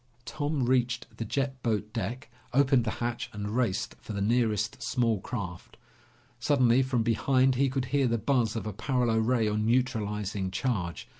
[0.25, 5.19] Tom reached the jet boat deck, opened the hatch, and raced for the nearest small
[5.21, 5.77] craft.
[6.39, 11.07] Suddenly from behind he could hear the buzz of a paralo ray on neutralizing charge.